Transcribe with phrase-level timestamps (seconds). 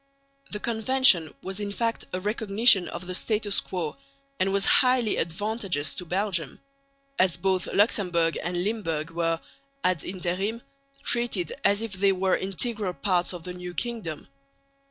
[0.49, 3.97] The Convention was in fact a recognition of the status quo
[4.39, 6.59] and was highly advantageous to Belgium,
[7.19, 9.39] as both Luxemburg and Limburg were
[9.83, 10.63] ad interim
[11.03, 14.27] treated as if they were integral parts of the new kingdom.